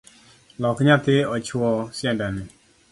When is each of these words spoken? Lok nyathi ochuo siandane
Lok 0.61 0.77
nyathi 0.87 1.15
ochuo 1.35 1.71
siandane 1.97 2.43